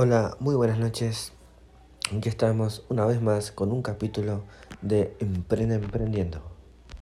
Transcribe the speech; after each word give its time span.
Hola, 0.00 0.36
muy 0.38 0.54
buenas 0.54 0.78
noches. 0.78 1.32
Aquí 2.16 2.28
estamos 2.28 2.86
una 2.88 3.04
vez 3.04 3.20
más 3.20 3.50
con 3.50 3.72
un 3.72 3.82
capítulo 3.82 4.44
de 4.80 5.16
Emprende 5.18 5.74
Emprendiendo. 5.74 6.40